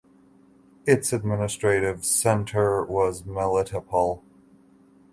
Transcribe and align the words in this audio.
Its 0.87 1.13
administrative 1.13 2.03
centre 2.05 2.83
was 2.83 3.21
Melitopol. 3.21 4.23